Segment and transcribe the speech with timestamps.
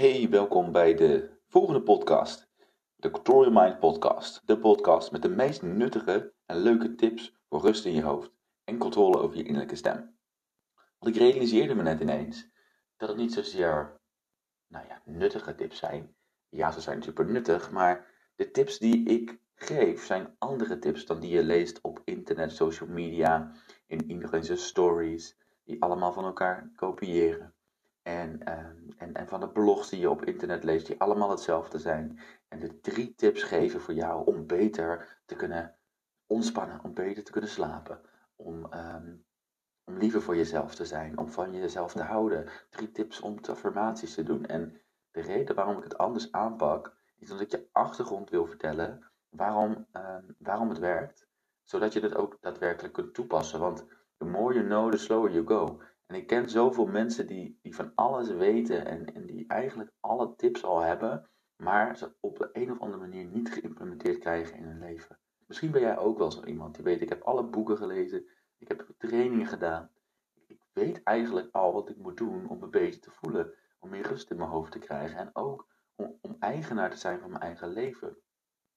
[0.00, 2.50] Hey, welkom bij de volgende podcast.
[2.96, 4.46] De Control Your Mind podcast.
[4.46, 8.32] De podcast met de meest nuttige en leuke tips voor rust in je hoofd
[8.64, 10.16] en controle over je innerlijke stem.
[10.98, 12.48] Want ik realiseerde me net ineens
[12.96, 14.00] dat het niet zozeer,
[14.66, 16.14] nou ja, nuttige tips zijn.
[16.48, 18.06] Ja, ze zijn super nuttig, maar
[18.36, 22.88] de tips die ik geef zijn andere tips dan die je leest op internet, social
[22.88, 23.52] media,
[23.86, 27.54] in iedereen stories, die allemaal van elkaar kopiëren.
[28.10, 31.78] En, ehm, en, en van de blogs die je op internet leest, die allemaal hetzelfde
[31.78, 32.18] zijn.
[32.48, 35.76] En de drie tips geven voor jou om beter te kunnen
[36.26, 38.00] ontspannen, om beter te kunnen slapen.
[38.36, 39.24] Om, um,
[39.84, 42.48] om liever voor jezelf te zijn, om van jezelf te houden.
[42.70, 44.46] Drie tips om affirmaties te doen.
[44.46, 49.10] En de reden waarom ik het anders aanpak, is dat ik je achtergrond wil vertellen
[49.28, 51.28] waarom, um, waarom het werkt.
[51.62, 53.60] Zodat je het ook daadwerkelijk kunt toepassen.
[53.60, 55.80] Want the more you know, the slower you go.
[56.10, 60.34] En ik ken zoveel mensen die, die van alles weten en, en die eigenlijk alle
[60.36, 64.64] tips al hebben, maar ze op de een of andere manier niet geïmplementeerd krijgen in
[64.64, 65.18] hun leven.
[65.46, 68.26] Misschien ben jij ook wel zo iemand die weet, ik heb alle boeken gelezen,
[68.58, 69.90] ik heb trainingen gedaan.
[70.46, 74.06] Ik weet eigenlijk al wat ik moet doen om me beter te voelen, om meer
[74.06, 77.68] rust in mijn hoofd te krijgen en ook om, eigenaar te zijn van mijn eigen
[77.68, 78.16] leven.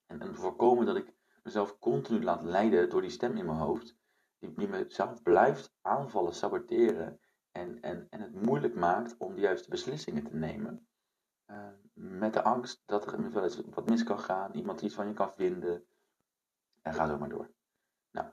[0.05, 3.95] En, en voorkomen dat ik mezelf continu laat leiden door die stem in mijn hoofd,
[4.39, 7.21] die, die mezelf blijft aanvallen, saboteren
[7.53, 10.87] en, en, en het moeilijk maakt om de juiste beslissingen te nemen.
[11.47, 15.07] Uh, met de angst dat er wel eens wat mis kan gaan, iemand iets van
[15.07, 15.85] je kan vinden.
[16.81, 17.53] En ga zo maar door.
[18.11, 18.27] Nou,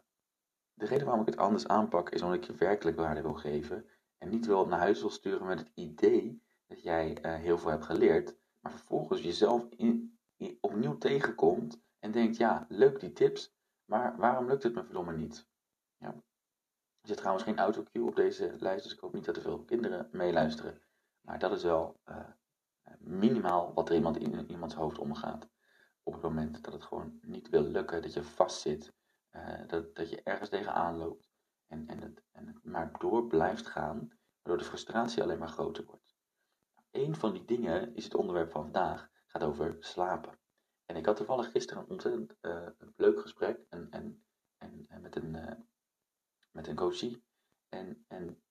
[0.74, 3.88] de reden waarom ik het anders aanpak is omdat ik je werkelijk waarde wil geven.
[4.18, 7.70] En niet wil naar huis wil sturen met het idee dat jij uh, heel veel
[7.70, 8.36] hebt geleerd.
[8.60, 9.66] Maar vervolgens jezelf
[10.60, 13.54] opnieuw tegenkomt en denkt, ja, leuk die tips.
[13.84, 15.48] Maar waarom lukt het me verdomme niet?
[15.96, 16.14] Ja,
[17.00, 19.64] er zit trouwens geen autocue op deze lijst, dus ik hoop niet dat er veel
[19.64, 20.82] kinderen meeluisteren.
[21.20, 22.28] Maar dat is wel uh,
[22.98, 25.48] minimaal wat er iemand in iemands hoofd omgaat.
[26.02, 28.92] Op het moment dat het gewoon niet wil lukken, dat je vastzit,
[29.30, 31.30] uh, dat, dat je ergens tegenaan loopt.
[31.66, 33.98] En, en, het, en het maar door blijft gaan,
[34.42, 36.14] waardoor de frustratie alleen maar groter wordt.
[36.90, 40.38] Een van die dingen is het onderwerp van vandaag, gaat over slapen.
[40.86, 42.66] En ik had toevallig gisteren een ontzettend uh,
[42.96, 44.24] leuk gesprek en, en,
[44.58, 45.36] en, en met een
[46.50, 47.24] met een coachie.
[47.68, 48.42] En, en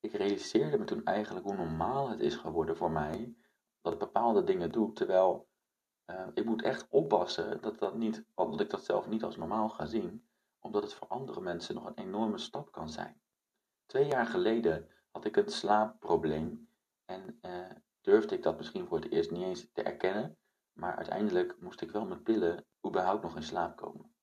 [0.00, 3.34] ik realiseerde me toen eigenlijk hoe normaal het is geworden voor mij
[3.80, 5.48] dat ik bepaalde dingen doe, terwijl
[6.10, 9.68] uh, ik moet echt oppassen dat, dat, niet, dat ik dat zelf niet als normaal
[9.68, 10.28] ga zien,
[10.58, 13.20] omdat het voor andere mensen nog een enorme stap kan zijn.
[13.86, 16.68] Twee jaar geleden had ik een slaapprobleem
[17.04, 17.70] en uh,
[18.00, 20.38] durfde ik dat misschien voor het eerst niet eens te erkennen,
[20.72, 24.14] maar uiteindelijk moest ik wel met pillen überhaupt nog in slaap komen.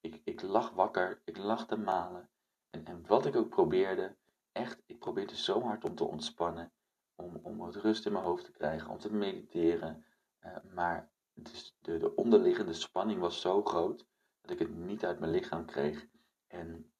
[0.00, 2.30] Ik, ik lag wakker, ik lag te malen,
[2.70, 4.16] en, wat ik ook probeerde,
[4.52, 6.72] echt, ik probeerde zo hard om te ontspannen,
[7.14, 10.04] om, om wat rust in mijn hoofd te krijgen, om te mediteren.
[10.40, 14.06] Uh, maar dus de, de onderliggende spanning was zo groot
[14.40, 16.06] dat ik het niet uit mijn lichaam kreeg.
[16.46, 16.92] En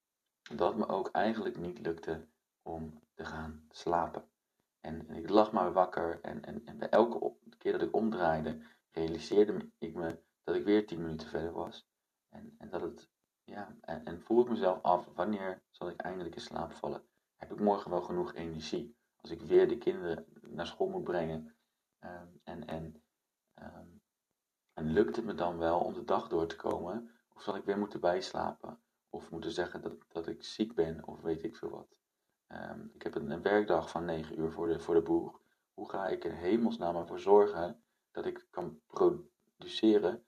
[0.55, 2.27] dat me ook eigenlijk niet lukte
[2.63, 4.25] om te gaan slapen.
[4.81, 8.61] En, en ik lag maar wakker en, en, en bij elke keer dat ik omdraaide,
[8.91, 11.87] realiseerde ik me dat ik weer tien minuten verder was.
[12.29, 13.09] En, en dat het
[13.51, 17.03] ja, en, voel ik mezelf af, wanneer zal ik eindelijk in slaap vallen?
[17.37, 18.97] Heb ik morgen wel genoeg energie?
[19.17, 21.55] Als ik weer de kinderen naar school moet brengen.
[22.01, 23.03] Um, en, en,
[23.63, 24.03] um,
[24.73, 27.11] en lukt het me dan wel om de dag door te komen?
[27.35, 28.81] Of zal ik weer moeten bijslapen?
[29.09, 31.97] Of moeten zeggen dat, dat ik ziek ben of weet ik veel wat?
[32.49, 35.41] Um, ik heb een, een, werkdag van 9 uur voor de, voor de boeg.
[35.75, 40.25] Hoe ga ik er hemelsnaam ervoor zorgen dat ik kan produceren?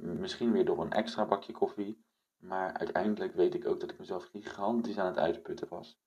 [0.00, 2.06] misschien weer door een extra bakje koffie
[2.38, 6.00] maar uiteindelijk weet ik ook dat ik mezelf gigantisch aan het uitputten was.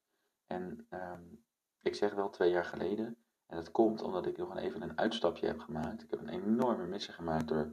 [0.47, 1.43] En um,
[1.81, 3.17] ik zeg wel twee jaar geleden.
[3.45, 6.03] En dat komt omdat ik nog even een uitstapje heb gemaakt.
[6.03, 7.71] Ik heb een enorme missie gemaakt door,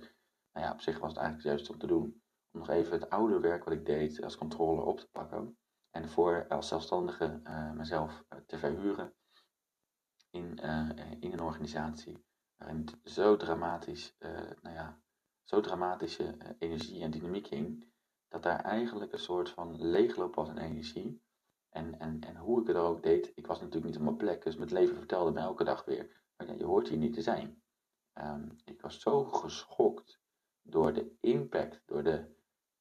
[0.53, 2.23] nou ja, op zich was het eigenlijk juist om te doen.
[2.51, 5.59] Om nog even het oude werk wat ik deed als controller op te pakken.
[5.91, 9.15] En voor als zelfstandige uh, mezelf uh, te verhuren
[10.31, 10.91] in, uh,
[11.21, 12.27] in een organisatie.
[12.57, 14.16] Waarin het zo dramatisch,
[14.63, 15.01] nou ja,
[15.45, 17.89] zo dramatische energie en dynamiek ging
[18.28, 21.22] dat daar eigenlijk een soort van leegloop was aan energie.
[21.69, 24.45] En, en, en hoe ik het ook deed, ik was natuurlijk niet op mijn plek,
[24.45, 27.63] dus mijn leven vertelde me elke dag weer, ja, je hoort hier niet te zijn.
[28.15, 30.21] Um, ik was zo geschokt
[30.63, 32.34] door de impact, door, de,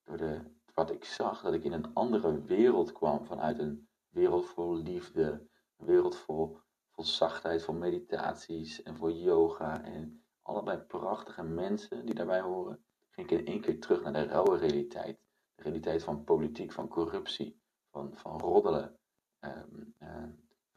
[0.03, 0.41] door de,
[0.73, 5.47] wat ik zag, dat ik in een andere wereld kwam, vanuit een wereld vol liefde,
[5.77, 6.59] een wereld vol,
[6.91, 13.29] vol zachtheid, vol meditaties en voor yoga en allerlei prachtige mensen die daarbij horen, ging
[13.31, 15.26] ik in één keer terug naar de rauwe realiteit
[15.57, 17.61] de realiteit van politiek, van corruptie,
[17.91, 18.99] van, van roddelen,
[19.39, 20.23] um, uh,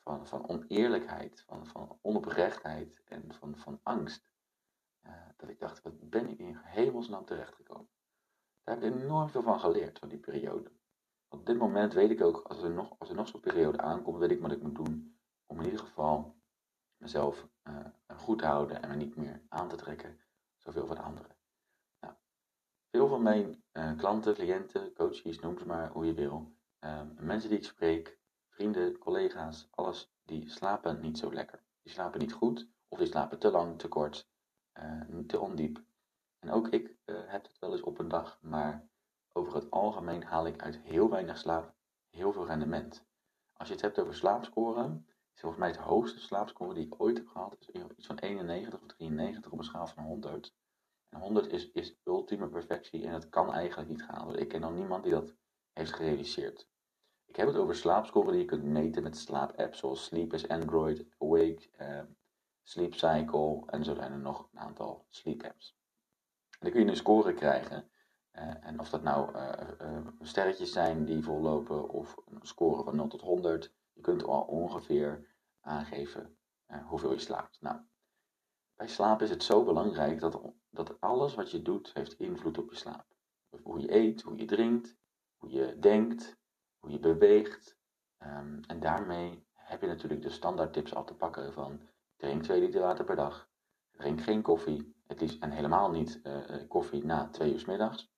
[0.02, 4.30] van, van oneerlijkheid, van, van onoprechtheid en van, van angst.
[5.06, 7.88] Uh, dat ik dacht, wat ben ik in hemelsnaam terechtgekomen?
[8.62, 10.72] Daar heb ik enorm veel van geleerd, van die periode.
[11.28, 14.18] Op dit moment weet ik ook, als er nog, als er nog zo'n periode aankomt,
[14.18, 15.18] weet ik wat ik moet doen.
[15.46, 16.36] Om in ieder geval
[16.96, 17.86] mezelf uh,
[18.16, 20.20] goed te houden en me niet meer aan te trekken
[20.56, 21.39] zoveel van anderen.
[22.90, 26.52] Veel van mijn uh, klanten, cliënten, coaches, noem ze maar hoe je wil.
[26.80, 31.62] Um, mensen die ik spreek, vrienden, collega's, alles, die slapen niet zo lekker.
[31.82, 34.28] Die slapen niet goed of die slapen te lang, te kort,
[34.82, 35.82] uh, te ondiep.
[36.38, 38.88] En ook ik heb het wel eens op een dag, maar
[39.32, 41.74] over het algemeen haal ik uit heel weinig slaap
[42.10, 43.04] heel veel rendement.
[43.52, 47.16] Als je het hebt over slaapscoren, is volgens mij het hoogste slaapscore die ik ooit
[47.16, 50.54] heb gehad, is iets van 91 of 93 op een schaal van 100.
[51.10, 54.36] En 100 is, is ultieme perfectie en het kan eigenlijk niet gaan.
[54.36, 55.34] Ik ken nog niemand die dat
[55.72, 56.68] heeft gerealiseerd.
[57.26, 61.06] Ik heb het over slaapscoren die je kunt meten met slaapapps zoals Sleep is Android,
[61.18, 62.02] Awake, uh,
[62.62, 65.76] Sleep Cycle en zo zijn er nog een aantal sleep apps.
[66.50, 67.90] En dan kun je een score krijgen
[68.32, 73.08] uh, en of dat nou uh, sterretjes zijn die vollopen of een score van 0
[73.08, 76.38] tot 100, je kunt al ongeveer aangeven
[76.84, 77.60] hoeveel je slaapt.
[77.60, 77.80] Nou,
[78.74, 80.40] bij slaap is het zo belangrijk dat,
[80.70, 83.06] dat alles wat je doet heeft invloed op je slaap.
[83.62, 84.96] Hoe je eet, hoe je drinkt,
[85.36, 86.36] hoe je denkt,
[86.78, 87.78] hoe je beweegt.
[88.18, 91.80] Um, en daarmee heb je natuurlijk de standaard tips al te pakken van
[92.16, 93.48] drink 2 liter water per dag,
[93.90, 98.12] drink geen koffie, het liefst, en helemaal niet uh, koffie na 2 uur s middags.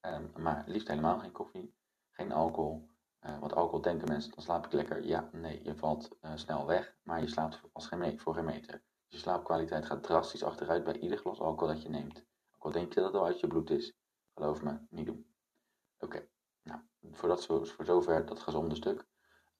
[0.00, 1.74] Um, maar liefst helemaal geen koffie,
[2.10, 2.88] geen alcohol.
[3.20, 5.04] Uh, want alcohol denken mensen, dan slaap ik lekker.
[5.04, 8.82] Ja, nee, je valt snel weg, maar je slaapt als voor geen meter.
[9.16, 12.24] Je slaapkwaliteit gaat drastisch achteruit bij ieder glas alcohol dat je neemt.
[12.56, 13.92] Ook al denk je dat het al uit je bloed is.
[14.34, 15.26] Geloof me, niet doen.
[15.98, 16.28] Oké,
[16.62, 16.80] nou,
[17.12, 19.06] voor, dat, voor zover dat gezonde stuk.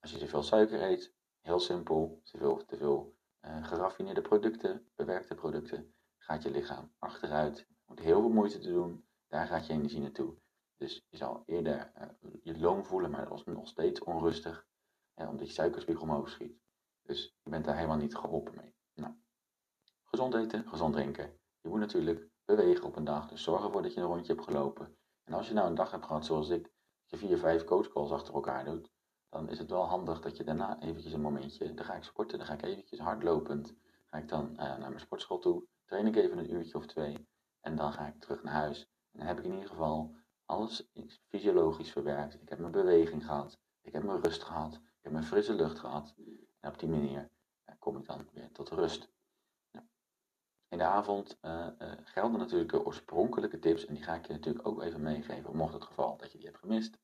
[0.00, 4.88] Als je te veel suiker eet, heel simpel, te veel, te veel uh, geraffineerde producten,
[4.94, 7.58] bewerkte producten, gaat je lichaam achteruit.
[7.58, 10.34] Je moet heel veel moeite te doen daar gaat je energie naartoe.
[10.76, 14.66] Dus je zal eerder uh, je loon voelen, maar dat is nog steeds onrustig,
[15.14, 16.58] omdat je suikerspiegel omhoog schiet.
[17.02, 18.74] Dus je bent daar helemaal niet geholpen mee.
[18.94, 19.14] Nou,
[20.06, 21.38] gezond eten, gezond drinken.
[21.60, 24.44] Je moet natuurlijk bewegen op een dag, dus zorg ervoor dat je een rondje hebt
[24.44, 24.96] gelopen.
[25.24, 28.10] En als je nou een dag hebt gehad zoals ik, dat je vier, vijf coachcalls
[28.10, 28.90] achter elkaar doet,
[29.28, 32.38] dan is het wel handig dat je daarna eventjes een momentje, dan ga ik sporten,
[32.38, 33.74] dan ga ik eventjes hardlopend,
[34.04, 37.28] ga ik dan uh, naar mijn sportschool toe, train ik even een uurtje of twee
[37.60, 40.90] en dan ga ik terug naar huis dan heb ik in ieder geval alles
[41.28, 42.42] fysiologisch verwerkt.
[42.42, 43.58] Ik heb mijn beweging gehad.
[43.82, 44.74] Ik heb mijn rust gehad.
[44.74, 46.14] Ik heb mijn frisse lucht gehad.
[46.60, 47.30] En op die manier
[47.78, 49.12] kom ik dan weer tot rust.
[50.68, 53.86] In de avond uh, uh, gelden natuurlijk de oorspronkelijke tips.
[53.86, 55.56] En die ga ik je natuurlijk ook even meegeven.
[55.56, 56.98] Mocht het geval dat je die hebt gemist.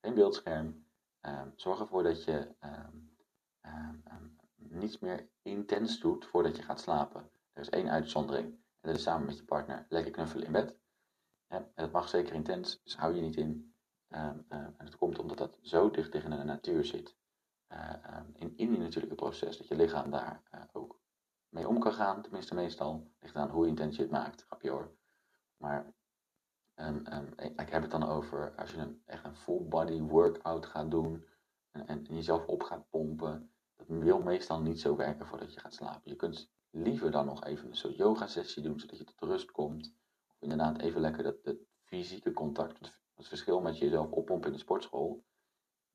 [0.00, 0.86] Geen beeldscherm.
[1.22, 2.96] Uh, zorg ervoor dat je ehm,
[3.60, 7.30] ehm, ehm, niets meer intens doet voordat je gaat slapen.
[7.52, 8.46] Er is één uitzondering.
[8.46, 10.76] En dat is samen met je partner lekker knuffelen in bed.
[11.46, 13.74] En dat mag zeker intens, dus hou je niet in.
[14.08, 17.16] En het komt omdat dat zo dicht tegen de natuur zit.
[17.68, 20.42] Um, in, in die natuurlijke proces, dat je lichaam daar
[20.72, 21.00] ook
[21.48, 22.22] mee om kan gaan.
[22.22, 24.42] Tenminste, meestal ligt aan hoe intens je het maakt.
[24.42, 24.96] Grapje hoor.
[25.56, 25.92] Maar
[26.74, 27.02] um,
[27.36, 31.24] ik heb het dan over als je een, echt een full body workout gaat doen.
[31.70, 33.50] En, en, jezelf op gaat pompen.
[33.76, 36.10] Dat wil meestal niet zo werken voordat je gaat slapen.
[36.10, 39.50] Je kunt liever dan nog even een soort yoga sessie doen, zodat je tot rust
[39.50, 39.94] komt
[40.38, 43.00] inderdaad even lekker dat, fysieke contact.
[43.14, 45.24] Het verschil met jezelf oppompen in de sportschool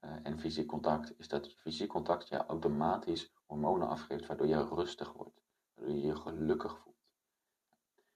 [0.01, 5.13] uh, en fysiek contact is dat fysiek contact je automatisch hormonen afgeeft, waardoor je rustig
[5.13, 5.41] wordt,
[5.73, 6.95] waardoor je je gelukkig voelt.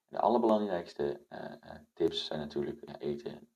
[0.07, 3.49] De allerbelangrijkste uh, uh, tips zijn natuurlijk eten,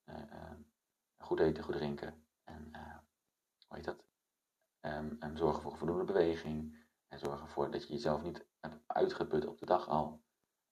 [1.17, 2.71] goed eten, goed drinken en
[3.69, 4.03] heet dat?
[4.81, 9.45] Um, en zorgen voor voldoende beweging en zorgen ervoor dat je jezelf niet hebt uitgeput
[9.45, 10.21] op de dag al.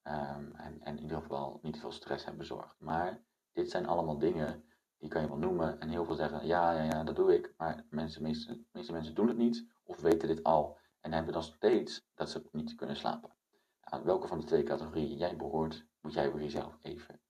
[0.04, 2.80] Um, en, en in ieder geval niet veel stress hebben bezorgd.
[2.80, 4.66] Maar dit zijn allemaal dingen
[4.98, 5.80] die kan je wel noemen.
[5.80, 7.54] En heel veel zeggen, ja, ja, ja, dat doe ik.
[7.58, 10.78] Maar mensen, meeste mensen doen het niet of weten dit al.
[11.08, 13.36] En hebben dan steeds dat ze niet kunnen slapen.
[13.80, 17.22] Aan welke van de twee categorieën jij behoort, moet jij voor jezelf even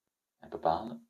[0.48, 1.08] bepalen.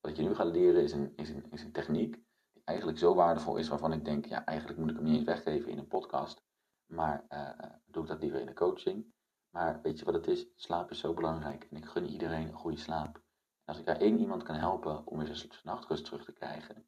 [0.00, 2.14] Wat ik je nu ga leren is een, is een, is een techniek
[2.52, 5.24] die eigenlijk zo waardevol is, waarvan ik denk, ja, eigenlijk moet ik hem niet eens
[5.24, 6.42] weggeven in een podcast.
[6.86, 7.50] Maar uh,
[7.86, 9.14] doe ik dat liever in de coaching.
[9.50, 10.46] Maar weet je wat het is?
[10.56, 11.66] Slaap is zo belangrijk.
[11.70, 13.14] En ik gun iedereen een goede slaap.
[13.14, 13.22] En
[13.64, 16.86] als ik daar één iemand kan helpen om weer zijn nachtrust terug te krijgen,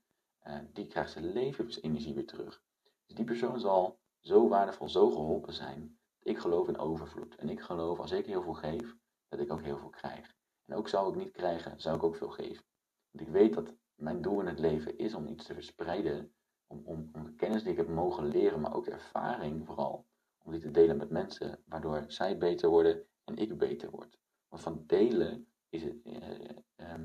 [0.73, 2.63] die krijgt zijn levensenergie weer terug.
[3.07, 5.99] Dus die persoon zal zo waardevol, zo geholpen zijn.
[6.23, 7.37] Ik geloof in overvloed.
[7.37, 8.97] En ik geloof, als ik heel veel geef,
[9.29, 10.35] dat ik ook heel veel krijg.
[10.65, 12.65] En ook zou ik niet krijgen, zou ik ook veel geven.
[13.11, 16.35] Want ik weet dat mijn doel in het leven is om iets te verspreiden,
[16.67, 20.07] om, om, om de kennis die ik heb mogen leren, maar ook de ervaring vooral,
[20.39, 24.19] om die te delen met mensen, waardoor zij beter worden en ik beter word.
[24.49, 27.05] Want van delen is het, eh, eh,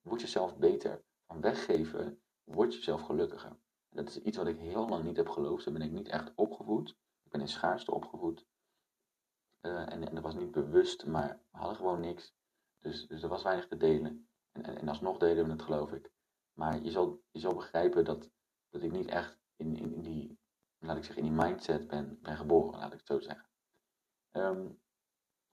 [0.00, 1.02] word je zelf beter.
[1.26, 3.56] Van weggeven word je zelf gelukkiger.
[3.98, 5.64] Dat is iets wat ik heel lang niet heb geloofd.
[5.64, 6.88] Daar ben ik niet echt opgevoed.
[7.24, 8.46] Ik ben in schaarste opgevoed.
[9.60, 12.34] Uh, en, en dat was niet bewust, maar we hadden gewoon niks.
[12.78, 14.28] Dus, dus er was weinig te delen.
[14.52, 16.10] En, en, en alsnog deden we het, geloof ik.
[16.52, 18.30] Maar je zal, je zal begrijpen dat,
[18.68, 20.38] dat ik niet echt in, in, in die,
[20.78, 23.48] laat ik zeggen, in die mindset ben, geboren, laat ik het zo zeggen.
[24.32, 24.80] Um,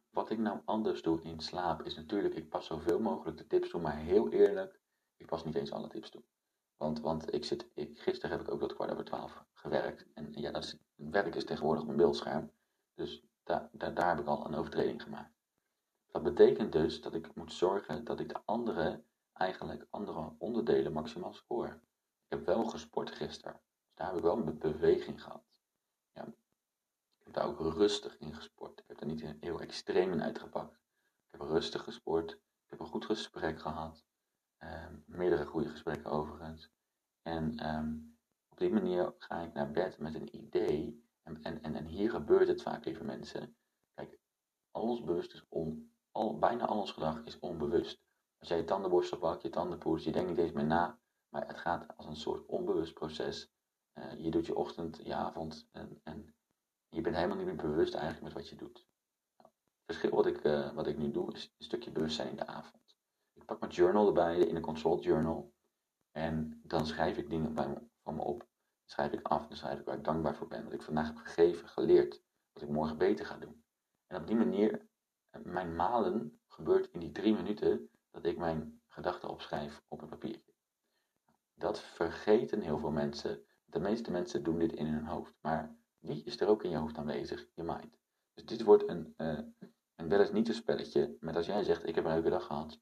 [0.09, 3.69] wat ik nou anders doe in slaap is natuurlijk, ik pas zoveel mogelijk de tips
[3.69, 4.79] toe, maar heel eerlijk,
[5.17, 6.23] ik pas niet eens alle tips toe.
[6.77, 10.05] Want, want ik zit, ik, gisteren heb ik ook tot kwart over twaalf gewerkt.
[10.13, 12.51] En ja, dat werk is tegenwoordig een beeldscherm.
[12.94, 15.34] Dus daar, daar, daar heb ik al een overtreding gemaakt.
[16.12, 19.03] Dat betekent dus dat ik moet zorgen dat ik de andere,
[19.34, 21.74] eigenlijk andere onderdelen maximaal score.
[22.25, 23.62] Ik heb wel gesport gisteren.
[23.86, 25.60] Dus daar heb ik wel een beweging gehad.
[26.13, 26.25] Ja.
[26.25, 28.79] Ik heb daar ook rustig in gesport.
[28.79, 30.74] Ik heb er niet heel extreem in uitgepakt.
[30.74, 32.32] Ik heb rustig gesport.
[32.32, 34.05] Ik heb een goed gesprek gehad.
[34.65, 36.69] Um, meerdere goede gesprekken overigens.
[37.22, 38.17] En um,
[38.48, 41.03] op die manier ga ik naar bed met een idee.
[41.24, 43.55] En, en, en, en hier gebeurt het vaak, lieve mensen.
[43.93, 44.19] Kijk,
[44.72, 48.03] alles bewust is on, al, bijna al ons gedrag is onbewust.
[48.38, 51.00] Als jij je tandenborstel pakt, je tandenpoets, je denkt niet eens meer na.
[51.29, 53.53] Maar het gaat als een soort onbewust proces.
[53.93, 56.36] Uh, je doet je ochtend, je avond en, en
[56.89, 58.88] je bent helemaal niet meer bewust eigenlijk met wat je doet.
[59.38, 62.36] Nou, het verschil wat ik, uh, wat ik nu doe is een stukje bewustzijn in
[62.36, 62.85] de avond.
[63.45, 65.53] Pak mijn journal erbij, in een consult journal.
[66.11, 68.47] En dan schrijf ik dingen bij me, van me op.
[68.85, 70.63] Schrijf ik af, dan schrijf ik waar ik dankbaar voor ben.
[70.63, 72.23] Wat ik vandaag heb gegeven, geleerd.
[72.53, 73.63] Wat ik morgen beter ga doen.
[74.07, 74.87] En op die manier,
[75.29, 80.09] eh, mijn malen gebeurt in die drie minuten dat ik mijn gedachten opschrijf op een
[80.09, 80.53] papiertje.
[81.53, 83.45] Dat vergeten heel veel mensen.
[83.65, 85.33] De meeste mensen doen dit in hun hoofd.
[85.41, 87.47] Maar wie is er ook in je hoofd aanwezig?
[87.53, 87.97] Je mind.
[88.33, 89.39] Dus dit wordt een, uh,
[89.95, 91.17] een wel eens niet een spelletje.
[91.19, 92.79] Met als jij zegt, ik heb een leuke dag gehad.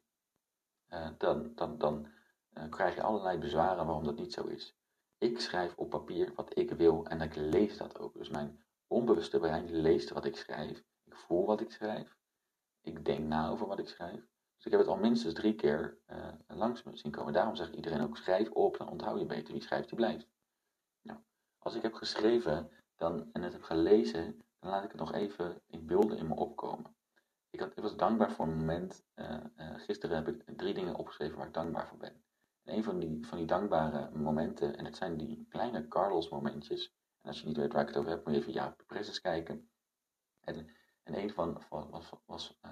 [0.93, 2.07] Uh, dan, dan, dan
[2.53, 4.75] uh, krijg je allerlei bezwaren waarom dat niet zo is.
[5.17, 8.13] Ik schrijf op papier wat ik wil en ik lees dat ook.
[8.13, 10.83] Dus mijn onbewuste brein leest wat ik schrijf.
[11.03, 12.17] Ik voel wat ik schrijf.
[12.81, 14.27] Ik denk na over wat ik schrijf.
[14.55, 17.33] Dus ik heb het al minstens drie keer uh, langs me zien komen.
[17.33, 19.53] Daarom zegt iedereen ook: schrijf op, dan onthoud je beter.
[19.53, 20.27] Wie schrijft, die blijft.
[21.01, 21.19] Nou,
[21.57, 25.61] als ik heb geschreven dan, en het heb gelezen, dan laat ik het nog even
[25.67, 26.95] in beelden in me opkomen.
[27.53, 29.05] Ik, ik was dankbaar voor een moment.
[29.15, 32.23] Uh, uh, gisteren heb ik drie dingen opgeschreven waar ik dankbaar voor ben.
[32.63, 36.95] En een van die, van die dankbare momenten, en het zijn die kleine Carlos momentjes.
[37.21, 39.21] En als je niet weet waar ik het over heb, moet je even Jaap Presses
[39.21, 39.69] kijken.
[40.39, 40.67] En,
[41.03, 42.71] en een van was, was uh,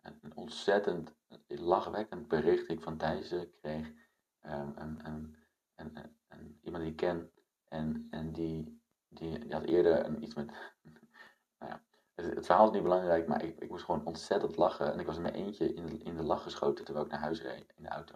[0.00, 1.14] een ontzettend
[1.46, 3.86] lachwekkend bericht ik van Thijssen kreeg.
[4.42, 5.36] Um, en, en,
[5.74, 7.30] en, en, iemand die ik ken.
[7.68, 10.74] En, en die, die, die had eerder een, iets met.
[12.16, 14.92] Nou het, verhaal is niet belangrijk, maar ik, ik moest gewoon ontzettend lachen.
[14.92, 17.20] En ik was in mijn eentje in de, in de lach geschoten terwijl ik naar
[17.20, 18.14] huis reed in de auto.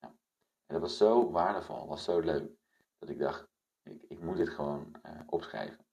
[0.00, 2.50] En dat was zo waardevol, was zo leuk,
[2.98, 3.48] dat ik dacht,
[3.82, 5.86] ik, ik moet dit gewoon uh, opschrijven.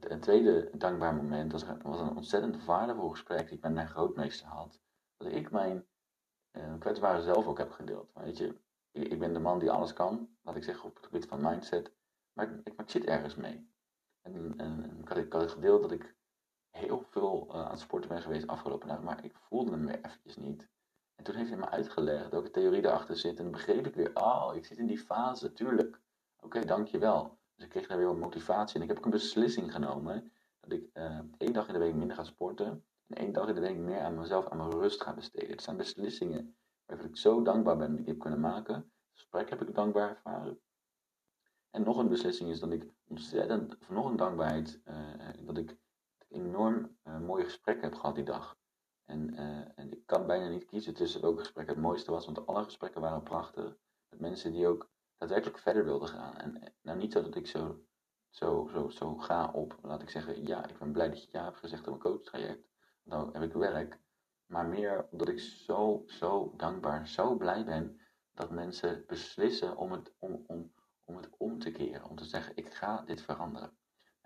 [0.00, 4.46] Een tweede dankbaar moment was, was, een ontzettend waardevol gesprek die ik met mijn grootmeester
[4.46, 4.80] had.
[5.16, 5.86] Dat ik mijn
[6.52, 8.10] uh, kwetsbare zelf ook heb gedeeld.
[8.14, 8.60] Weet je,
[8.92, 11.92] ik, ben de man die alles kan, laat ik zeggen op het gebied van mindset,
[12.32, 13.70] maar ik, ik, zit ergens mee.
[14.20, 16.14] En, en ik, had, ik gedeeld dat ik
[16.70, 20.36] heel veel uh, aan het sporten ben geweest afgelopen dagen, maar ik voelde me eventjes
[20.36, 20.68] niet.
[21.14, 23.36] En toen heeft hij me uitgelegd welke theorie erachter zit.
[23.36, 26.00] En dan begreep ik weer, oh, ik zit in die fase, tuurlijk.
[26.40, 27.38] Oké, dankjewel.
[27.54, 28.76] Dus ik kreeg daar weer wat motivatie.
[28.76, 31.94] En ik heb ook een beslissing genomen dat ik uh, één dag in de week
[31.94, 32.84] minder ga sporten.
[33.06, 35.50] En één dag in de week meer aan mezelf, aan mijn rust ga besteden.
[35.50, 38.74] Het zijn beslissingen waarvoor ik zo dankbaar ben dat ik heb kunnen maken.
[38.74, 40.60] Het gesprek heb ik dankbaar ervaren.
[41.70, 45.76] En nog een beslissing is dat ik ontzettend, of nog een dankbaarheid, uh, dat ik
[46.30, 48.58] enorm uh, mooie gesprekken heb gehad die dag.
[49.04, 52.46] En, uh, en ik kan bijna niet kiezen tussen welk gesprek het mooiste was, want
[52.46, 53.76] alle gesprekken waren prachtig.
[54.08, 56.36] Met mensen die ook daadwerkelijk verder wilden gaan.
[56.36, 57.80] En nou niet zo dat ik zo,
[58.28, 61.44] zo, zo, zo ga op, laat ik zeggen, ja, ik ben blij dat je ja
[61.44, 62.68] hebt gezegd op mijn coachtraject.
[63.02, 64.00] Nou heb ik werk.
[64.46, 68.00] Maar meer omdat ik zo, zo dankbaar, zo blij ben
[68.34, 70.72] dat mensen beslissen om het om, om,
[71.04, 72.08] om het om te keren.
[72.08, 73.78] Om te zeggen, ik ga dit veranderen.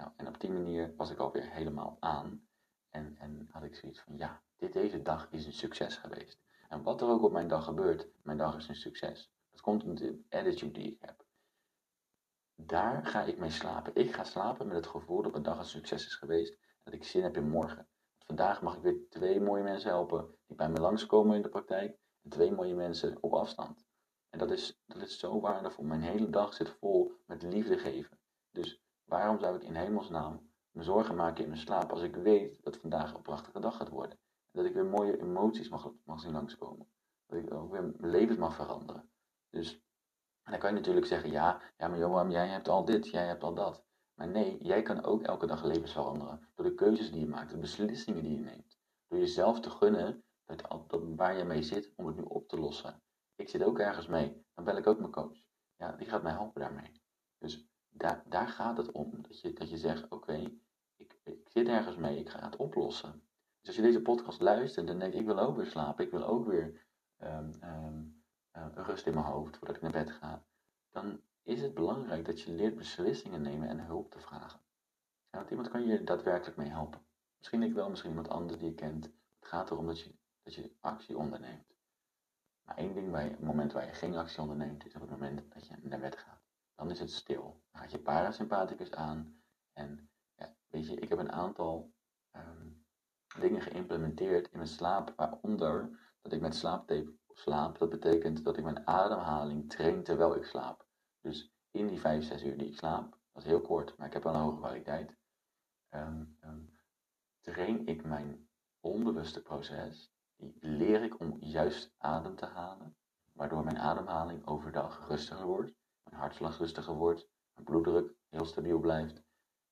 [0.05, 2.47] Nou, en op die manier was ik alweer helemaal aan.
[2.91, 6.41] En, en had ik zoiets van, ja, dit, deze dag is een succes geweest.
[6.69, 9.33] En wat er ook op mijn dag gebeurt, mijn dag is een succes.
[9.51, 11.25] Dat komt om de attitude die ik heb.
[12.55, 13.95] Daar ga ik mee slapen.
[13.95, 16.59] Ik ga slapen met het gevoel dat mijn dag een succes is geweest.
[16.83, 17.89] Dat ik zin heb in morgen.
[18.19, 21.99] vandaag mag ik weer twee mooie mensen helpen die bij me langskomen in de praktijk.
[22.23, 23.87] En twee mooie mensen op afstand.
[24.31, 25.85] En dat is, dat is zo waardevol.
[25.85, 28.19] Mijn hele dag zit vol met liefde geven.
[28.51, 32.63] Dus waarom zou ik in hemelsnaam me zorgen maken in mijn slaap als ik weet
[32.63, 34.19] dat vandaag een prachtige dag gaat worden?
[34.51, 36.89] Dat ik weer mooie emoties mag, mag zien langskomen.
[37.27, 39.11] Dat ik ook weer mijn leven mag veranderen.
[39.51, 39.83] Dus
[40.43, 43.43] dan kan je natuurlijk zeggen, ja, ja, maar Johan, jij hebt al dit, jij hebt
[43.43, 43.85] al dat.
[44.15, 46.49] Maar nee, jij kan ook elke dag levens veranderen.
[46.55, 48.79] Door de keuzes die je maakt, de beslissingen die je neemt.
[49.09, 52.59] Door jezelf te gunnen dat, dat waar je mee zit, om het nu op te
[52.59, 53.03] lossen.
[53.37, 55.39] Ik zit ook ergens mee, dan bel ik ook mijn coach.
[55.77, 57.03] Ja, die gaat mij helpen daarmee.
[57.39, 59.23] Dus daar, daar gaat het om.
[59.23, 60.51] Dat je, dat je zegt, oké,
[60.97, 63.23] ik, ik zit ergens mee, ik ga het oplossen.
[63.59, 66.25] Dus als je deze podcast luistert en denkt, ik wil ook weer slapen, ik wil
[66.25, 66.87] ook weer
[67.19, 68.23] um, um,
[68.75, 70.45] rust in mijn hoofd voordat ik naar bed ga.
[70.91, 74.61] Dan is het belangrijk dat je leert beslissingen nemen en hulp te vragen.
[75.31, 77.01] Ja, want iemand kan je daadwerkelijk mee helpen.
[77.39, 79.05] Misschien ik wel, misschien iemand anders die je kent.
[79.05, 81.75] Het gaat erom dat je, dat je actie onderneemt.
[82.65, 85.43] Maar één ding, bij het moment waar je geen actie onderneemt, is op het moment
[85.55, 86.44] dat je naar bed gaat.
[86.75, 87.63] Dan is het stil.
[87.71, 89.43] Dan gaat je parasympathicus aan.
[89.73, 91.93] En ja, weet je, ik heb een aantal
[92.37, 92.85] um,
[93.39, 97.79] dingen geïmplementeerd in mijn slaap, waaronder dat ik met slaaptape slaap.
[97.79, 100.87] Dat betekent dat ik mijn ademhaling train terwijl ik slaap.
[101.21, 104.13] Dus in die 5, 6 uur die ik slaap, dat is heel kort, maar ik
[104.13, 105.17] heb wel een hoge kwaliteit,
[105.91, 106.79] um, um,
[107.41, 108.49] train ik mijn
[108.81, 110.13] onbewuste proces.
[110.37, 112.97] Die leer ik om juist adem te halen,
[113.33, 115.75] waardoor mijn ademhaling overdag rustiger wordt,
[116.15, 119.23] hartslag rustiger wordt, mijn bloeddruk heel stabiel blijft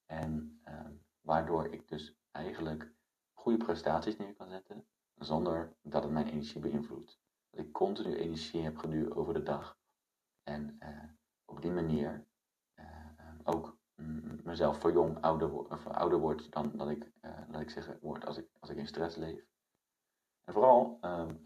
[0.07, 2.93] en um, waardoor ik dus eigenlijk
[3.33, 7.21] goede prestaties neer kan zetten, zonder dat het mijn energie beïnvloedt.
[7.51, 9.79] Dat ik continu energie heb gedurende over de dag.
[10.43, 11.05] En uh,
[11.45, 12.27] op die manier
[12.81, 12.87] uh,
[13.45, 13.81] ook
[14.43, 17.11] mezelf verjong, ouder, ouder word dan dat ik,
[17.49, 19.47] laat ik zeggen, word als ik, als ik in stress leef.
[20.45, 20.99] En vooral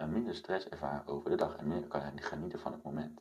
[0.07, 3.21] minder stress ervaren over de dag en meer kan genieten van het moment.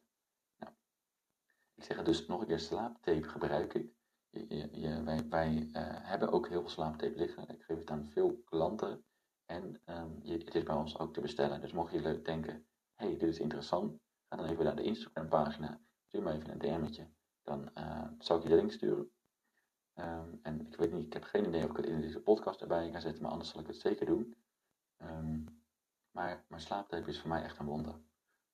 [1.76, 3.94] Ik zeg het dus nog een keer, slaaptape gebruik ik.
[4.30, 5.70] Je, wij wij
[6.02, 7.48] hebben ook heel veel slaaptape liggen.
[7.48, 9.06] Ik geef het aan veel klanten.
[9.46, 11.62] En um, je, het is bij ons ook te bestellen.
[11.62, 15.82] Dus mocht je denken, hey, dit is interessant, ga dan even naar de Instagram pagina
[16.08, 17.08] stuur me even een DM'tje.
[17.44, 19.12] Dan uh, zal ik je de link sturen.
[19.96, 22.62] Um, en ik weet niet, ik heb geen idee of ik het in deze podcast
[22.62, 24.36] erbij kan zetten, maar anders zal ik het zeker doen.
[24.98, 25.64] Um,
[26.12, 27.96] maar, maar slaaptape is voor mij echt een wonder.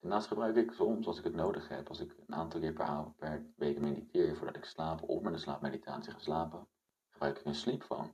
[0.01, 3.11] Daarnaast gebruik ik soms, als ik het nodig heb, als ik een aantal keer per,
[3.17, 6.67] per week mediteer voordat ik slaap of met een slaapmeditatie ga slapen,
[7.09, 8.13] gebruik ik een sleepphone.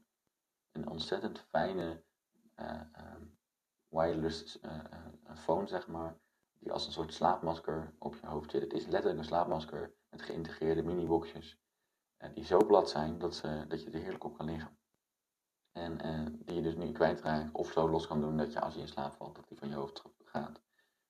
[0.71, 2.03] Een ontzettend fijne
[2.55, 2.81] uh,
[3.15, 3.37] um,
[3.87, 4.83] wireless uh,
[5.35, 6.17] phone, zeg maar,
[6.59, 8.61] die als een soort slaapmasker op je hoofd zit.
[8.61, 11.59] Het is letterlijk een slaapmasker met geïntegreerde mini-boxjes.
[12.33, 14.77] Die zo plat zijn dat, ze, dat je er heerlijk op kan liggen.
[15.71, 15.97] En
[16.45, 18.87] die je dus niet kwijtraakt of zo los kan doen dat je als je in
[18.87, 20.65] slaap valt, dat die van je hoofd gaat.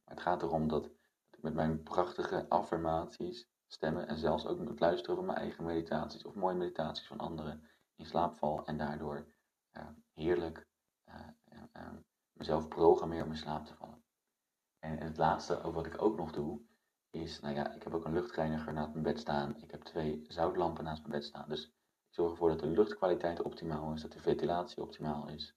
[0.08, 0.86] Maar het gaat erom dat,
[1.32, 6.24] ik met mijn prachtige affirmaties, stemmen en zelfs ook met luisteren van mijn eigen meditaties
[6.24, 7.63] of mooie meditaties van anderen
[7.96, 9.28] in slaap val en daardoor
[9.78, 10.67] uh, heerlijk
[12.38, 14.04] mezelf programmeer om in slaap te vallen.
[14.80, 16.62] En het laatste wat ik ook nog doe,
[17.10, 19.62] is, nou ja, ik heb ook een luchtreiniger naast mijn bed staan.
[19.62, 21.50] Ik heb twee zoutlampen naast mijn bed staan.
[21.50, 21.74] Dus ik
[22.10, 25.56] zorg ervoor dat de luchtkwaliteit optimaal is, dat de ventilatie optimaal is.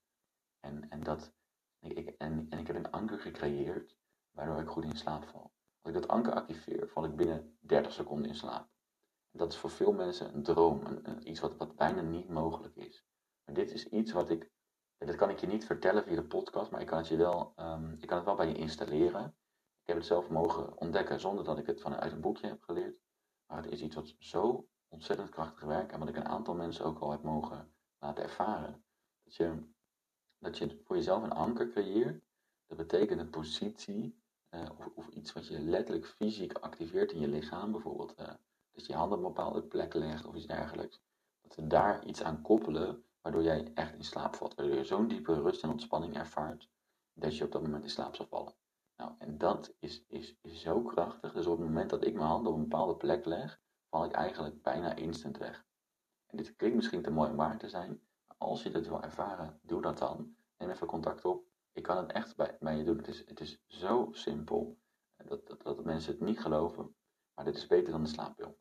[0.61, 1.33] En, en, dat,
[1.81, 3.97] ik, en, en ik heb een anker gecreëerd,
[4.41, 5.53] waardoor ik goed in slaap val.
[5.81, 8.69] Als ik dat anker activeer, val ik binnen 30 seconden in slaap.
[9.31, 13.05] Dat is voor veel mensen een droom, een, iets wat, wat bijna niet mogelijk is.
[13.45, 14.51] Maar dit is iets wat ik
[15.07, 17.53] dat kan ik je niet vertellen via de podcast, maar ik kan het, je wel,
[17.57, 19.25] um, ik kan het wel bij je installeren.
[19.81, 22.99] Ik heb het zelf mogen ontdekken zonder dat ik het vanuit een boekje heb geleerd.
[23.47, 26.85] Maar het is iets wat zo ontzettend krachtig werkt en wat ik een aantal mensen
[26.85, 28.85] ook al heb mogen laten ervaren.
[29.23, 29.69] Dat je,
[30.39, 32.23] dat je voor jezelf een anker creëert.
[32.67, 34.20] Dat betekent een positie
[34.51, 37.73] uh, of, iets wat je letterlijk fysiek activeert in je lichaam.
[37.73, 38.27] Bijvoorbeeld uh,
[38.73, 41.01] dat je je handen op een bepaalde plek legt of iets dergelijks.
[41.41, 44.55] Dat we daar iets aan koppelen waardoor jij echt in slaap valt.
[44.55, 46.69] Waardoor je zo'n diepe rust en ontspanning ervaart,
[47.13, 48.55] dat je op dat moment in slaap zal vallen.
[48.97, 51.33] Nou, en dat is, is, is zo krachtig.
[51.33, 53.61] Dus op het moment dat ik mijn hand op een bepaalde plek leg,
[53.91, 55.65] val ik eigenlijk bijna instant weg.
[56.27, 59.03] En dit klinkt misschien te mooi om waar te zijn, maar als je dit wil
[59.03, 60.35] ervaren, doe dat dan.
[60.57, 61.50] Neem even contact op.
[61.81, 62.97] Ik kan het echt bij, bij je doen.
[62.97, 64.79] Het is, het is zo simpel
[65.17, 66.95] dat, dat, dat mensen het niet geloven,
[67.35, 68.59] maar dit is beter dan de slaappil.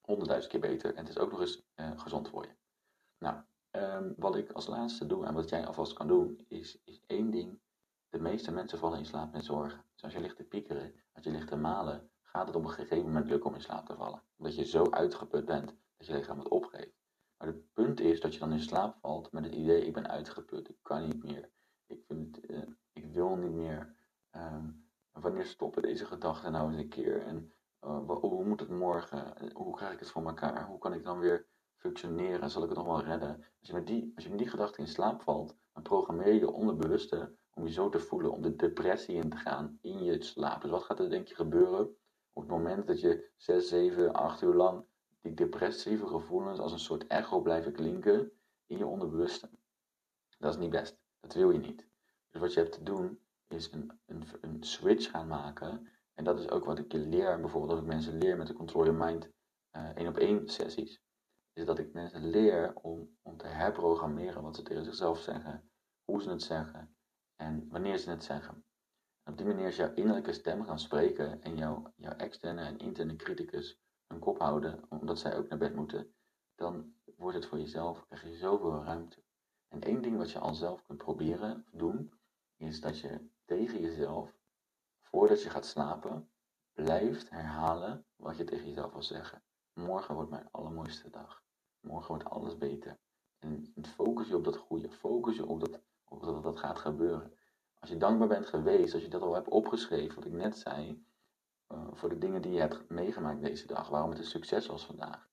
[0.00, 2.56] Honderdduizend keer beter en het is ook nog eens uh, gezond voor je.
[3.18, 3.40] Nou,
[3.72, 7.30] Um, wat ik als laatste doe en wat jij alvast kan doen, is, is één
[7.30, 7.60] ding.
[8.08, 9.84] De meeste mensen vallen in slaap met zorgen.
[9.92, 12.70] Dus als je ligt te piekeren, als je ligt te malen, gaat het op een
[12.70, 14.22] gegeven moment lukken om in slaap te vallen.
[14.36, 16.96] Omdat je zo uitgeput bent dat je lichaam het opgeeft.
[17.36, 20.08] Maar het punt is dat je dan in slaap valt met het idee: ik ben
[20.08, 21.50] uitgeput, ik kan niet meer,
[21.86, 23.94] ik, vind het, uh, ik niet meer.
[24.36, 27.22] Um, wanneer stoppen deze gedachten nou eens een keer?
[27.22, 27.52] En
[27.84, 29.52] uh, hoe moet het morgen?
[29.52, 30.66] Hoe krijg ik het voor elkaar?
[30.66, 32.50] Hoe kan ik dan weer functioneren?
[32.50, 33.36] Zal ik het nog wel redden?
[33.58, 36.38] Als je met die, als je met die gedachten in slaap valt, dan programmeer je
[36.38, 40.22] je onderbewuste om je zo te voelen, om de depressie in te gaan in je
[40.22, 40.62] slaap.
[40.62, 41.96] Dus wat gaat er denk je gebeuren
[42.32, 44.84] op het moment dat je 6, 7, 8 uur lang
[45.20, 48.32] die depressieve gevoelens als een soort echo blijven klinken
[48.66, 49.50] in je onderbewuste?
[50.38, 50.98] Dat is niet best.
[51.20, 51.89] Dat wil je niet.
[52.30, 55.88] Dus wat je hebt te doen is een, een, een switch gaan maken.
[56.14, 58.52] En dat is ook wat ik je leer, bijvoorbeeld als ik mensen leer met de
[58.52, 59.30] Control Your Mind
[59.76, 61.02] uh, één op één sessies.
[61.52, 65.70] Is dat ik mensen leer om, om te herprogrammeren wat ze tegen zichzelf zeggen,
[66.04, 66.96] hoe ze het zeggen
[67.36, 68.64] en wanneer ze het zeggen.
[69.24, 73.16] op die manier is jouw innerlijke stem gaan spreken en jouw, jouw externe en interne
[73.16, 76.14] criticus hun kop houden, omdat zij ook naar bed moeten,
[76.54, 79.22] dan wordt het voor jezelf, krijg je zoveel ruimte.
[79.68, 82.19] En één ding wat je al zelf kunt proberen doen,
[82.60, 84.38] is dat je tegen jezelf,
[85.00, 86.30] voordat je gaat slapen,
[86.72, 89.42] blijft herhalen wat je tegen jezelf wil zeggen.
[89.72, 91.42] Morgen wordt mijn allermooiste dag.
[91.80, 92.98] Morgen wordt alles beter.
[93.38, 94.90] En focus je op dat goede.
[94.90, 97.32] Focus je op dat, op dat dat gaat gebeuren.
[97.78, 101.04] Als je dankbaar bent geweest, als je dat al hebt opgeschreven, wat ik net zei,
[101.68, 104.86] uh, voor de dingen die je hebt meegemaakt deze dag, waarom het een succes was
[104.86, 105.28] vandaag.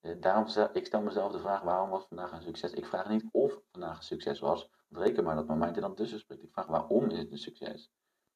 [0.00, 2.72] Uh, daarom stel, ik stel mezelf de vraag, waarom was vandaag een succes?
[2.72, 5.94] Ik vraag niet of vandaag een succes was, reken maar dat mijn mind er dan
[5.94, 6.42] tussen spreekt.
[6.42, 7.92] Ik vraag, waarom is het een succes?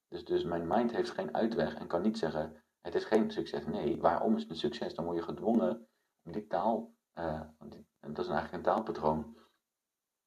[0.09, 3.67] Dus, dus mijn mind heeft geen uitweg en kan niet zeggen, het is geen succes.
[3.67, 4.95] Nee, waarom is het een succes?
[4.95, 5.88] Dan word je gedwongen
[6.23, 7.40] om die taal, uh,
[8.01, 9.37] dat is eigenlijk een taalpatroon,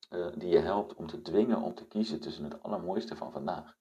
[0.09, 3.77] uh, die je helpt om te dwingen om te kiezen tussen het allermooiste van vandaag.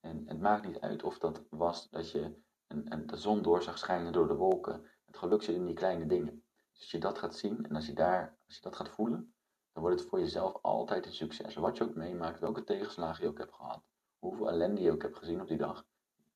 [0.00, 3.62] En het maakt niet uit of dat was dat je een, een, de zon door
[3.62, 4.90] zag schijnen door de wolken.
[5.04, 6.44] Het geluk zit in die kleine dingen.
[6.70, 9.34] Dus als je dat gaat zien en als je, daar, als je dat gaat voelen,
[9.76, 11.54] dan wordt het voor jezelf altijd een succes.
[11.54, 13.82] Wat je ook meemaakt, welke tegenslagen je ook hebt gehad,
[14.18, 15.84] hoeveel ellende je ook hebt gezien op die dag,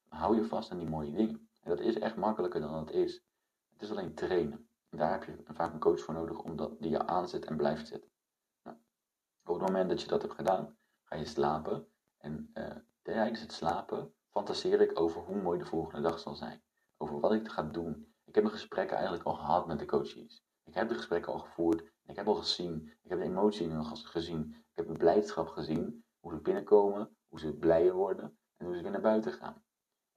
[0.08, 1.48] hou je vast aan die mooie dingen.
[1.60, 3.22] En dat is echt makkelijker dan het is.
[3.72, 4.68] Het is alleen trainen.
[4.88, 7.86] En daar heb je vaak een coach voor nodig, omdat die je aanzet en blijft
[7.86, 8.10] zitten.
[8.62, 8.76] Nou,
[9.44, 11.88] op het moment dat je dat hebt gedaan, ga je slapen.
[12.18, 16.62] En uh, tijdens het slapen fantaseer ik over hoe mooi de volgende dag zal zijn.
[16.96, 18.14] Over wat ik ga doen.
[18.24, 20.44] Ik heb mijn gesprekken eigenlijk al gehad met de coaches.
[20.64, 21.89] Ik heb de gesprekken al gevoerd.
[22.10, 22.92] Ik heb al gezien.
[23.02, 24.54] Ik heb de emotie in hun gezien.
[24.54, 26.04] Ik heb de blijdschap gezien.
[26.20, 27.16] Hoe ze binnenkomen.
[27.28, 28.38] Hoe ze blijer worden.
[28.56, 29.62] En hoe ze weer naar buiten gaan.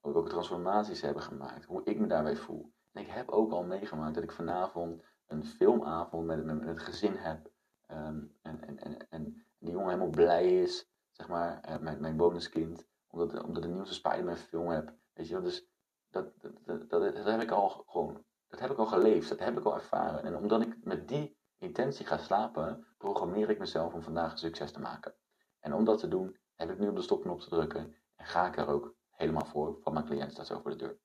[0.00, 1.64] Welke transformaties ze hebben gemaakt.
[1.64, 2.72] Hoe ik me daarbij voel.
[2.92, 6.78] En ik heb ook al meegemaakt dat ik vanavond een filmavond met, met, met het
[6.78, 7.50] gezin heb.
[7.90, 10.88] Um, en, en, en, en die jongen helemaal blij is.
[11.10, 12.86] Zeg maar, uh, mijn, mijn bonuskind.
[13.06, 14.94] Omdat, omdat ik een nieuwste Spider-Man film heb.
[15.12, 15.66] Weet je wel, dus
[16.10, 19.58] dat, dat, dat, dat heb ik al gewoon dat heb ik al geleefd, dat heb
[19.58, 20.22] ik al ervaren.
[20.22, 24.72] En omdat ik met die intentie ga slapen, programmeer ik mezelf om vandaag een succes
[24.72, 25.14] te maken.
[25.60, 28.46] En om dat te doen, heb ik nu op de stopknop te drukken en ga
[28.46, 30.98] ik er ook helemaal voor, van mijn cliënt staat zo voor de deur.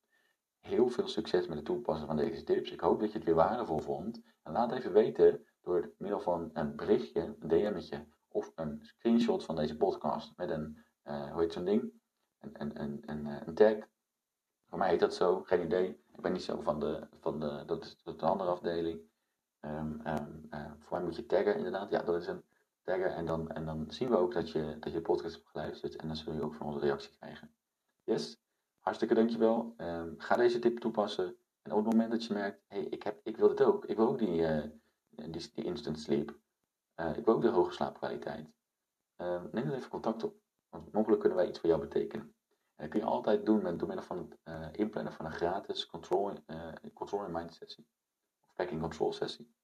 [0.58, 2.70] Heel veel succes met het toepassen van deze tips.
[2.70, 4.22] Ik hoop dat je het weer waardevol vond.
[4.42, 9.56] En laat even weten door middel van een berichtje, een DM'tje of een screenshot van
[9.56, 11.92] deze podcast met een, uh, hoe heet zo'n ding?
[12.40, 12.66] Eh,
[13.44, 13.76] een tag.
[14.66, 15.88] Voor mij heet dat zo, geen idee.
[15.88, 19.09] Ik ben niet zo van de, van de dat is een andere afdeling.
[19.60, 21.90] Um, um, uh, voor mij moet je taggen inderdaad.
[21.90, 22.44] Ja, dat is een
[22.82, 23.14] taggen.
[23.14, 25.96] En dan, en dan zien we ook dat je, dat je podcast hebt geluisterd.
[25.96, 27.54] En dan zul je ook van onze reactie krijgen.
[28.04, 28.40] Yes,
[28.78, 29.74] hartstikke dankjewel.
[29.76, 31.36] Um, ga deze tip toepassen.
[31.62, 33.84] En op het moment dat je merkt, hé, hey, ik, heb, ik wil dit ook.
[33.84, 34.64] Ik wil ook die, uh,
[35.08, 36.38] die, die instant sleep.
[36.96, 38.48] Uh, ik wil ook de hoge slaapkwaliteit.
[39.50, 40.36] neem dan even contact op.
[40.68, 42.34] Want mogelijk kunnen wij iets voor jou betekenen.
[42.74, 45.86] En dat kun je altijd doen door middel van het uh, inplannen van een gratis
[45.86, 46.32] control,
[46.94, 47.86] control in mind sessie.
[48.60, 49.54] Of packing control sessie.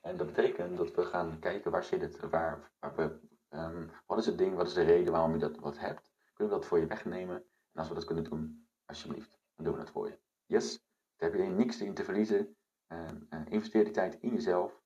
[0.00, 4.18] En dat betekent dat we gaan kijken waar zit het, waar, waar we, um, wat
[4.18, 6.12] is het ding, wat is de reden waarom je dat wat hebt.
[6.34, 7.36] Kunnen we dat voor je wegnemen?
[7.36, 10.18] En als we dat kunnen doen, alsjeblieft, dan doen we dat voor je.
[10.46, 10.80] Yes,
[11.16, 12.56] daar heb je niks in te verliezen.
[12.92, 14.82] Um, uh, investeer die tijd in jezelf.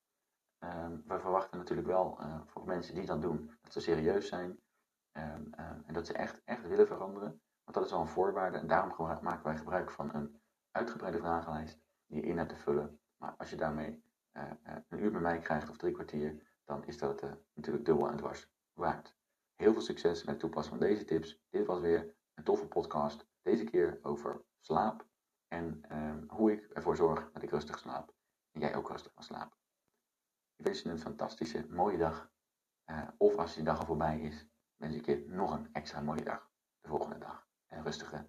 [0.58, 4.60] Um, we verwachten natuurlijk wel uh, voor mensen die dat doen, dat ze serieus zijn,
[5.12, 7.42] en, uh, en dat ze echt, echt willen veranderen.
[7.64, 8.58] Want dat is wel een voorwaarde.
[8.58, 13.00] En daarom maken wij gebruik van een uitgebreide vragenlijst die je in hebt te vullen.
[13.42, 16.98] Als je daarmee uh, uh, een uur bij mij krijgt of drie kwartier, dan is
[16.98, 17.22] dat
[17.54, 19.16] natuurlijk dubbel en dwars waard.
[19.54, 21.42] Heel veel succes met het toepassen van deze tips.
[21.50, 23.26] Dit was weer een toffe podcast.
[23.40, 25.06] Deze keer over slaap
[25.48, 28.14] en ehm, hoe ik ervoor zorg dat ik rustig slaap.
[28.50, 29.58] En jij ook rustig kan slapen.
[30.56, 32.30] Ik wens je een fantastische, mooie dag.
[33.16, 36.50] of als die dag al voorbij is, wens ik je nog een extra mooie dag
[36.80, 37.46] de volgende dag.
[37.66, 38.21] En rustige